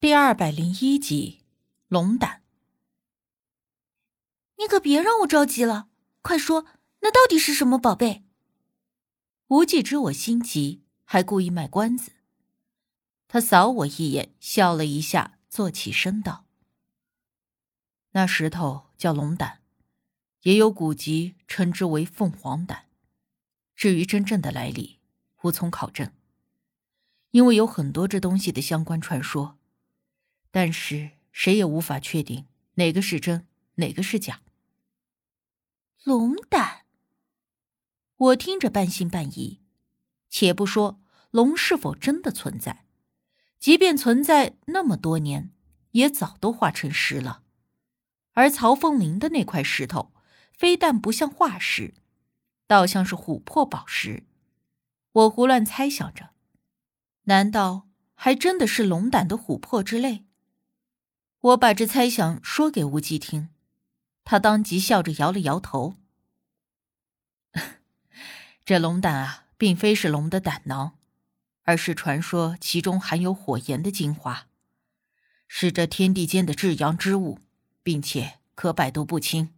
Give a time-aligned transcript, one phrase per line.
[0.00, 1.40] 第二百零一集，
[1.88, 2.44] 龙胆。
[4.58, 5.88] 你可别让我着急了，
[6.22, 6.66] 快说，
[7.00, 8.22] 那到底是什么宝贝？
[9.48, 12.12] 无忌知我心急，还故意卖关子。
[13.26, 16.44] 他扫我一眼，笑了一下，坐起身道
[18.14, 19.62] ：“那石头叫龙胆，
[20.42, 22.84] 也有古籍称之为凤凰胆。
[23.74, 25.00] 至于真正的来历，
[25.42, 26.12] 无从考证。”
[27.32, 29.57] 因为有很多这东西的相关传说，
[30.50, 34.40] 但是谁也无法确定哪个是真，哪个是假。
[36.04, 36.84] 龙胆，
[38.16, 39.60] 我听着半信半疑。
[40.30, 42.84] 且不说龙是否真的存在，
[43.58, 45.50] 即便存在那么多年，
[45.92, 47.42] 也早都化成石了。
[48.32, 50.12] 而曹凤林的那块石头，
[50.52, 51.94] 非但不像化石，
[52.66, 54.24] 倒像是琥珀宝石。
[55.12, 56.30] 我胡乱猜想着。
[57.24, 60.24] 难道还真的是龙胆的琥珀之类？
[61.48, 63.48] 我把这猜想说给无忌听，
[64.24, 65.94] 他当即笑着摇了摇头。
[68.66, 70.98] 这龙胆啊，并非是龙的胆囊，
[71.62, 74.48] 而是传说其中含有火炎的精华，
[75.46, 77.38] 是这天地间的至阳之物，
[77.82, 79.54] 并且可百毒不侵、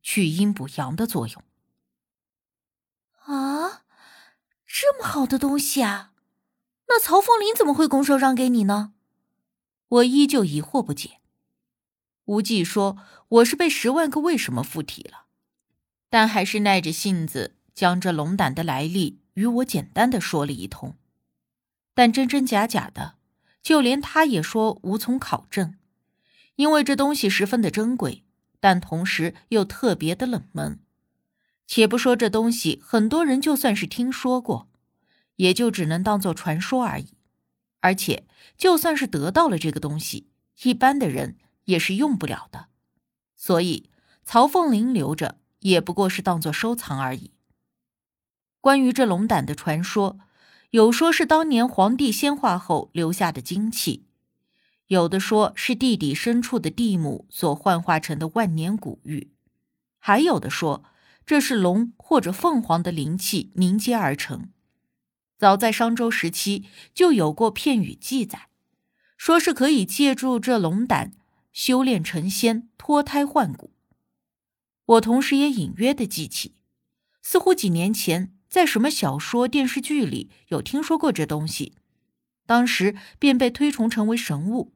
[0.00, 1.42] 去阴补阳的作用。
[3.24, 3.82] 啊，
[4.66, 6.12] 这么好的东西啊！
[6.88, 8.94] 那曹凤林怎么会拱手让给你呢？
[9.88, 11.20] 我依旧疑惑不解。
[12.26, 12.96] 无忌说
[13.28, 15.26] ：“我是被十万个为什么附体了，
[16.08, 20.96] 但还是耐着性子将这龙胆的来历与我简单的说了一通。
[21.94, 23.16] 但真真假假的，
[23.62, 25.76] 就连他也说无从考证，
[26.56, 28.24] 因为这东西十分的珍贵，
[28.60, 30.80] 但同时又特别的冷门。
[31.66, 34.68] 且不说这东西，很多人就算是听说过。”
[35.36, 37.08] 也就只能当做传说而已，
[37.80, 38.24] 而且
[38.56, 40.28] 就算是得到了这个东西，
[40.62, 42.68] 一般的人也是用不了的。
[43.36, 43.90] 所以
[44.24, 47.32] 曹凤林留着也不过是当做收藏而已。
[48.60, 50.18] 关于这龙胆的传说，
[50.70, 54.06] 有说是当年皇帝仙化后留下的精气，
[54.86, 59.30] 有的说是地底深处的地母所幻化成的万年古玉，
[59.98, 60.84] 还有的说
[61.26, 64.48] 这是龙或者凤凰的灵气凝结而成。
[65.36, 66.64] 早在商周时期
[66.94, 68.48] 就有过片语记载，
[69.18, 71.12] 说是可以借助这龙胆
[71.54, 73.72] 修炼成仙、脱胎换骨。
[74.86, 76.56] 我同时也隐约的记起，
[77.22, 81.74] 似乎几年前在什么小说、电视剧里有听说过这东西，
[82.44, 84.74] 当时便被推崇成为神物。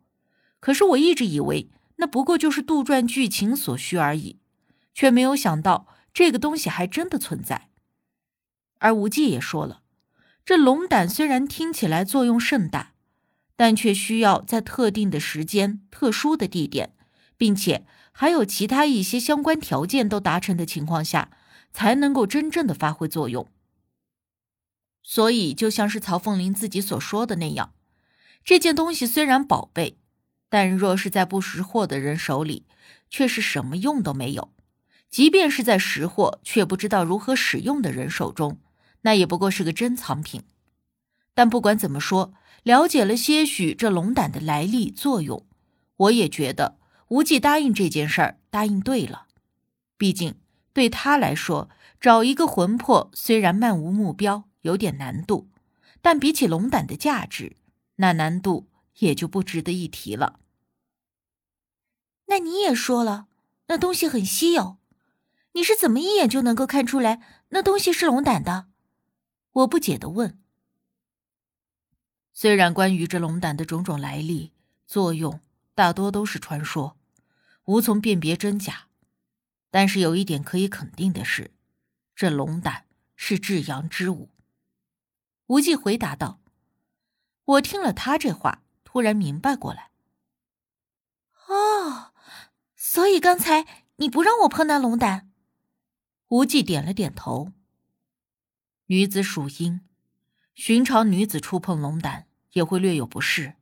[0.60, 4.38] 可是我一直以为那不过就是杜撰剧情所需而已，
[4.94, 7.68] 却没有想到这个东西还真的存在。
[8.78, 9.82] 而无忌也说了。
[10.44, 12.94] 这龙胆虽然听起来作用甚大，
[13.58, 16.94] 但却需要在特定的时间、特殊的地点，
[17.36, 21.32] 并且还有其他一些相关条件都达成的情况下，
[21.72, 23.48] 才能够真正的发挥作用。
[25.02, 27.72] 所以，就像是曹凤林自己所说的那样，
[28.44, 29.98] 这件东西虽然宝贝，
[30.48, 32.64] 但若是在不识货的人手里，
[33.10, 34.52] 却是什么用都没有；
[35.10, 38.60] 即便是在识货却不知道如何使用的人手中。
[39.02, 40.42] 那也不过是个珍藏品，
[41.38, 42.34] 但不管怎么说，
[42.64, 45.46] 了解了些许这龙胆的来历作用，
[45.96, 46.78] 我也觉得
[47.10, 49.28] 无忌答应这件事儿答应对了。
[49.96, 50.34] 毕竟
[50.72, 55.48] 对他来说，找一个魂魄虽然漫无目标，有点难度，
[56.02, 57.54] 但比起龙胆的价值，
[57.98, 58.66] 那难度
[58.98, 60.40] 也就不值得一提了。
[62.26, 63.28] 那你也说了，
[63.68, 64.78] 那东西很稀有，
[65.52, 68.66] 你是怎么一眼就能够看出来那东西是龙胆的？
[69.52, 70.40] 我不解的问
[72.40, 74.52] ：“虽然关于这龙胆的种种来历、
[74.86, 75.40] 作用，
[75.74, 76.96] 大多都是传说，
[77.64, 78.86] 无从辨别真假，
[79.72, 81.50] 但是有一点可以肯定的是，
[82.14, 82.84] 这龙胆
[83.16, 84.28] 是至阳之物。”
[85.48, 86.38] 无忌回答道。
[87.44, 89.90] 我听了他这话，突然明白过来
[91.48, 92.12] ：“哦，
[92.76, 93.66] 所以刚才
[93.96, 95.28] 你不让我碰那龙胆。”
[96.30, 97.50] 无忌点了点头。
[98.86, 99.80] 女子属阴，
[100.54, 103.54] 寻常女子触碰龙胆也会略有不适，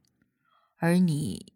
[0.76, 1.52] 而你……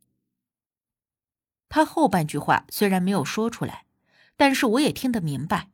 [1.68, 3.84] 他后半句话虽然没有说出来，
[4.36, 5.70] 但是我也听得明白。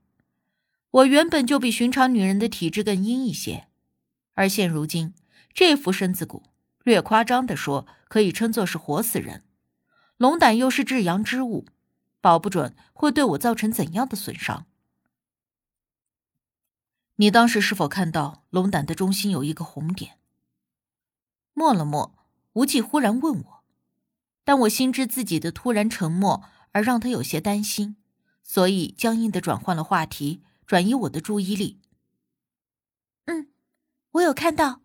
[0.91, 3.69] 我原本就比寻常女人的体质更阴一些，
[4.35, 5.15] 而现如今
[5.53, 6.45] 这副身子骨，
[6.85, 9.45] 略夸张的说，可以称作是活死人。
[10.17, 11.67] 龙胆又是至阳之物，
[12.21, 14.67] 保不准会对我造成怎样的损伤。
[17.17, 20.19] 你当时是否看到龙胆的中心有一个红点？
[21.59, 22.15] 默了默，
[22.53, 23.65] 无忌忽然问我
[24.45, 27.97] ：“但我心知自己的突然沉默而让他有些担心，
[28.43, 31.81] 所以僵硬的转换了话题，转移我的注意力。
[33.25, 33.49] 嗯，
[34.11, 34.83] 我有看到，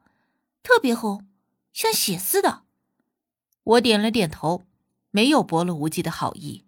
[0.63, 1.27] 特别红，
[1.73, 2.63] 像血似的。
[3.63, 4.65] 我点了点头，
[5.09, 6.65] 没有驳了无忌的好意。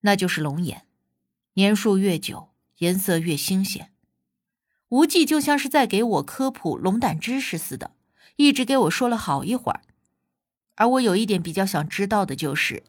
[0.00, 0.86] 那就是龙眼，
[1.52, 3.89] 年数越久，颜色越新鲜。
[4.90, 7.92] 无忌就像是在给我科普龙胆知识似的，
[8.36, 9.80] 一直给我说了好一会儿。
[10.76, 12.84] 而我有一点比较想知道的就是，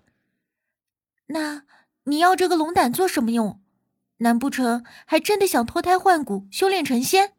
[1.28, 1.64] 那
[2.04, 3.60] 你要这个龙胆做什么用？
[4.18, 7.34] 难不成还真的想脱胎换骨，修炼成仙？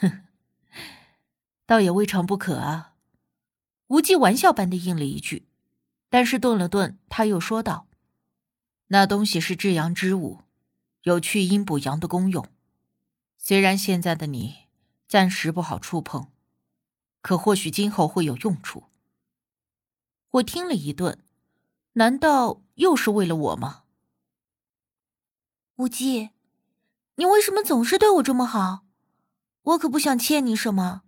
[0.00, 0.22] 哼，
[1.66, 2.94] 倒也未尝不可啊。
[3.88, 5.46] 无忌玩笑般的应了一句，
[6.08, 7.86] 但是顿了顿，他又说道
[8.88, 10.40] ：“那东西是至阳之物，
[11.02, 12.46] 有去阴补阳的功用。
[13.46, 14.68] 虽然现在的你
[15.06, 16.28] 暂时不好触碰，
[17.20, 18.84] 可或许今后会有用处。”
[20.36, 21.22] 我听了一顿，
[21.92, 23.82] 难道又是为了我吗？
[25.76, 26.30] 无忌，
[27.16, 28.86] 你为什么总是对我这么好？
[29.64, 31.02] 我可不想欠你什么，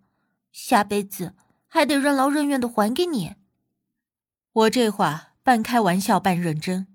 [0.51, 1.33] 下辈子
[1.65, 3.33] 还得任劳任怨的还给你。
[4.51, 6.85] 我这话半开玩笑半认真，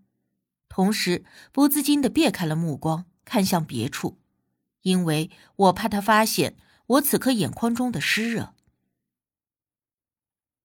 [0.69, 4.22] 同时不自禁的别开了目光，看向别处，
[4.83, 6.57] 因为我怕他发现
[6.87, 8.55] 我此刻眼眶中的湿热。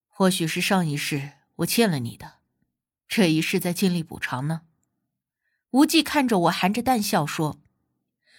[0.07, 1.33] 或许是上一世。
[1.57, 2.33] 我欠了你的，
[3.07, 4.61] 这一世在尽力补偿呢。
[5.71, 7.59] 无忌看着我，含着淡笑说：“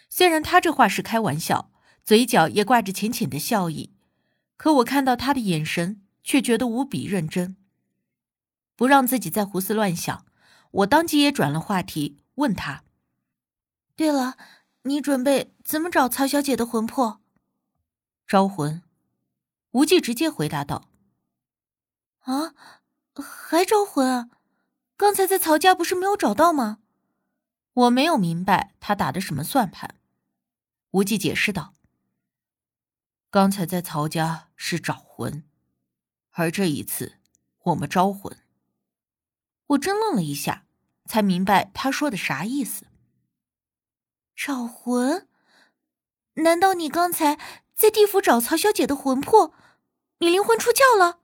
[0.08, 1.72] 虽然他这话是开玩笑，
[2.04, 3.92] 嘴角也挂着浅浅的笑意，
[4.56, 7.56] 可我看到他的眼神，却觉得无比认真。
[8.76, 10.24] 不让自己再胡思乱想，
[10.70, 12.84] 我当即也转了话题，问他
[13.96, 14.36] ：‘对了，
[14.88, 17.20] 你准备怎么找曹小姐的魂魄？’
[18.26, 18.82] 招魂。”
[19.72, 20.88] 无忌直接回答道
[22.24, 22.54] ：“啊。”
[23.20, 24.30] 还招魂啊？
[24.96, 26.78] 刚才在曹家不是没有找到吗？
[27.72, 29.96] 我没有明白他打的什么算盘。
[30.92, 31.74] 无忌解释道
[33.28, 35.42] ：“刚才在曹家是找魂，
[36.30, 37.18] 而这一次
[37.64, 38.36] 我们招魂。”
[39.66, 40.64] 我怔愣了一下，
[41.06, 42.86] 才明白他说的啥意思。
[44.38, 45.26] 找魂？
[46.34, 47.40] 难道你刚才
[47.74, 49.52] 在地府找曹小姐的魂魄？
[50.20, 51.18] 你灵魂出窍了？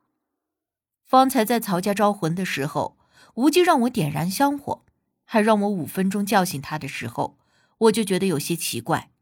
[1.04, 2.98] 方才在曹家招魂的时候，
[3.34, 4.84] 无忌让我点燃香火，
[5.24, 7.38] 还让我五分钟叫醒他的时候，
[7.78, 9.12] 我就觉得有些奇怪。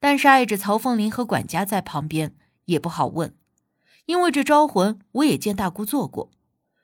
[0.00, 2.34] 但是碍着曹凤林和管家在旁边，
[2.64, 3.36] 也不好问。
[4.06, 6.30] 因为这招魂我也见大姑做过，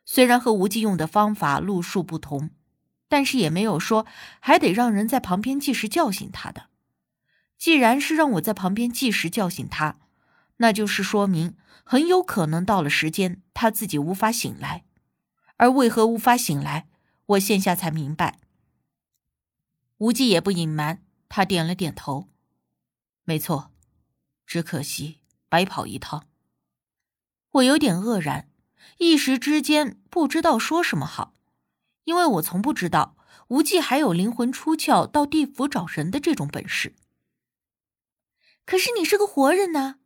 [0.05, 2.51] 虽然和无忌用的方法路数不同，
[3.15, 4.07] 但是也没有说
[4.41, 6.67] 还得让人在旁边计时叫醒他的。
[7.57, 10.01] 既然是让我在旁边计时叫醒他，
[10.57, 11.55] 那就是说明。
[11.85, 14.85] 很有可能到了时间，他自己无法醒来，
[15.59, 16.89] 而为何无法醒来，
[17.27, 18.41] 我现下才明白。
[19.99, 22.29] 无忌也不隐瞒，他点了点头，
[23.23, 23.71] 没错，
[24.45, 26.27] 只可惜白跑一趟。
[27.53, 28.49] 我有点愕然，
[28.99, 31.34] 一时之间不知道说什么好，
[32.05, 33.17] 因为我从不知道
[33.49, 36.95] 无忌还有灵魂出窍到地府找人的这种本事。
[38.65, 39.97] 可是你是个活人呐。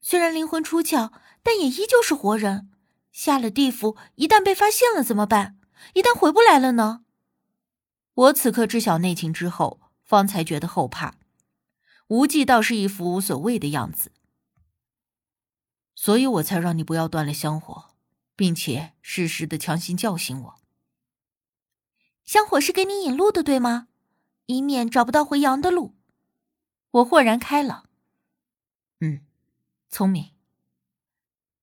[0.00, 1.12] 虽然灵魂出窍，
[1.42, 2.70] 但也依旧是活人。
[3.10, 5.58] 下了地府，一旦被发现了怎么办？
[5.94, 7.04] 一旦回不来了呢？
[8.14, 11.14] 我此刻知晓内情之后，方才觉得后怕。
[12.08, 14.12] 无忌倒是一副无所谓的样子，
[15.94, 17.90] 所以我才让你不要断了香火，
[18.36, 20.54] 并且适时的强行叫醒我。
[22.28, 23.88] 香火是给你引路的，对吗？
[24.44, 25.94] 以免找不到回阳的路。
[26.90, 27.88] 我豁然开朗。
[29.00, 29.24] 嗯。
[29.88, 30.34] 聪明。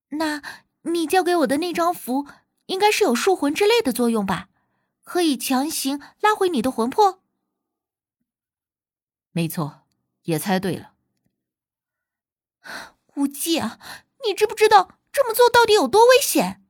[0.08, 0.42] 那
[0.82, 2.26] 你交给我的那张符，
[2.66, 4.48] 应该是有束魂之类的作用吧？
[5.04, 7.22] 可以强行拉回你的魂魄。
[9.30, 9.82] 没错，
[10.22, 10.94] 也猜对了。
[13.14, 13.78] 无忌啊，
[14.26, 16.65] 你知不知道这么做到底有多危险？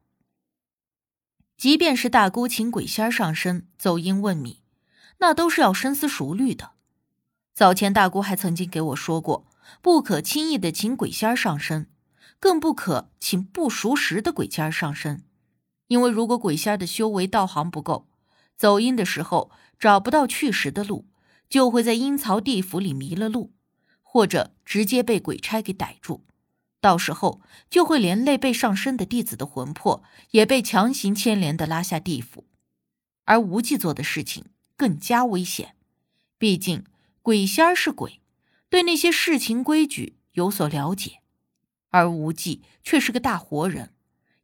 [1.56, 4.62] 即便是大姑请鬼仙上身走阴问米，
[5.18, 6.72] 那都是要深思熟虑的。
[7.54, 9.46] 早前大姑还曾经给我说过。
[9.82, 11.88] 不可轻易的请鬼仙上身，
[12.38, 15.25] 更不可请不熟识的鬼仙上身，
[15.88, 18.06] 因为如果鬼仙的修为道行不够，
[18.56, 21.06] 走阴的时候找不到去时的路，
[21.48, 23.52] 就会在阴曹地府里迷了路，
[24.04, 26.25] 或者直接被鬼差给逮住，
[26.87, 32.45] 到时候就会连累被上身的弟子的魂魄也被强行牵连的拉下地府。
[33.25, 34.45] 而无忌做的事情
[34.76, 35.75] 更加危险，
[36.38, 36.85] 毕竟
[37.23, 38.21] 鬼仙儿是鬼。
[38.69, 41.23] 对那些事情规矩有所了解，
[41.90, 43.93] 而无忌却是个大活人，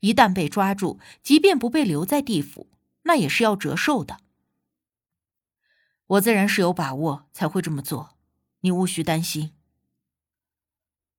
[0.01, 2.67] 一旦被抓住，即便不被留在地府，
[3.03, 4.19] 那也是要折寿的。
[6.07, 8.17] 我自然是有把握才会这么做，
[8.63, 9.53] 你无需担心。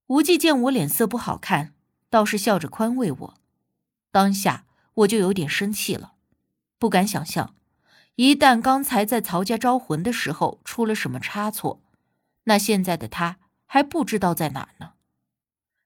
[0.08, 1.74] 无忌见我脸色不好看，
[2.10, 3.34] 倒是笑着宽慰我。
[4.12, 6.14] 当下我就有点生气了，
[6.78, 7.56] 不敢想象，
[8.16, 11.82] 一旦刚才在曹家招魂的时候出了什么差错，
[12.44, 14.94] 那现在的他还不知道在哪呢。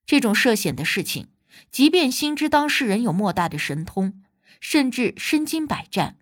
[0.06, 1.30] 这种涉险的事情，
[1.72, 4.24] 即便心知当事人有莫大的神通，
[4.60, 6.18] 甚至身经百战，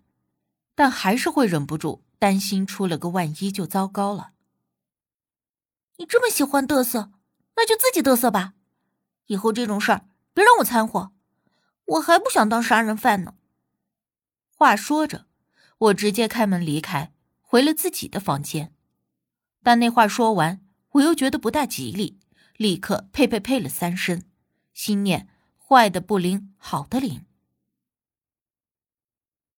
[0.74, 4.32] 但还是会忍不住担心出了个万一就糟糕了。
[5.98, 7.10] 你这么喜欢嘚瑟，
[7.56, 8.54] 那就自己嘚瑟吧，
[9.26, 11.12] 以后这种事儿别让我掺和。
[11.86, 13.34] 我还不想当杀人犯呢。
[14.48, 15.26] 话说着，
[15.78, 18.72] 我直接开门离开，回了自己的房间。
[19.62, 22.18] 但那话说完，我又觉得不大吉利，
[22.56, 24.22] 立刻呸呸呸了三声，
[24.72, 27.25] 心念：坏的不灵，好的灵。